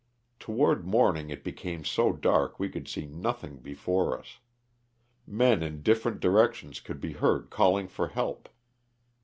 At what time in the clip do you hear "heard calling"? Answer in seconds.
7.13-7.87